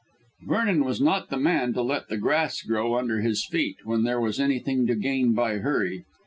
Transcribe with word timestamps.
Vernon 0.47 0.83
was 0.83 0.99
not 0.99 1.29
the 1.29 1.37
man 1.37 1.73
to 1.73 1.83
let 1.83 2.07
the 2.07 2.17
grass 2.17 2.63
grow 2.63 2.95
under 2.95 3.21
his 3.21 3.45
feet 3.45 3.75
when 3.83 4.01
there 4.01 4.19
was 4.19 4.39
anything 4.39 4.87
to 4.87 4.95
gain 4.95 5.33
by 5.33 5.57
hurry. 5.59 6.05